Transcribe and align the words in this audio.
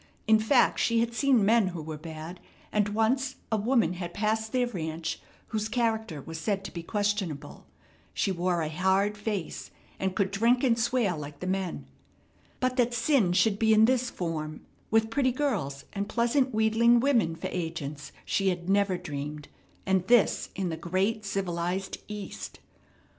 In 0.25 0.39
fact, 0.39 0.79
she 0.79 0.99
had 0.99 1.13
seen 1.13 1.45
men 1.45 1.67
who 1.67 1.81
were 1.83 1.95
bad, 1.95 2.39
and 2.71 2.89
once 2.89 3.35
a 3.51 3.55
woman 3.57 3.93
had 3.93 4.15
passed 4.15 4.51
their 4.51 4.65
ranch 4.65 5.19
whose 5.49 5.69
character 5.69 6.23
was 6.23 6.39
said 6.39 6.63
to 6.63 6.71
be 6.73 6.81
questionable. 6.81 7.67
She 8.11 8.31
wore 8.31 8.63
a 8.63 8.67
hard 8.69 9.15
face, 9.15 9.69
and 9.99 10.15
could 10.15 10.31
drink 10.31 10.63
and 10.63 10.79
swear 10.79 11.15
like 11.15 11.39
the 11.39 11.45
men. 11.45 11.85
But 12.59 12.77
that 12.77 12.95
sin 12.95 13.31
should 13.33 13.59
be 13.59 13.75
in 13.75 13.85
this 13.85 14.09
form, 14.09 14.65
with 14.89 15.11
pretty 15.11 15.31
girls 15.31 15.85
and 15.93 16.09
pleasant, 16.09 16.51
wheedling 16.51 16.99
women 16.99 17.35
for 17.35 17.49
agents, 17.51 18.11
she 18.25 18.47
had 18.49 18.67
never 18.67 18.97
dreamed; 18.97 19.49
and 19.85 20.07
this 20.07 20.49
in 20.55 20.69
the 20.69 20.77
great, 20.77 21.25
civilized 21.25 21.99
East! 22.07 22.59